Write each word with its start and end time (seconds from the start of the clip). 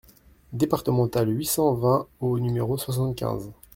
DEPARTEMENTALE 0.51 1.29
huit 1.31 1.45
cent 1.45 1.75
vingt 1.75 2.07
au 2.21 2.39
numéro 2.39 2.75
soixante-quinze 2.75 3.51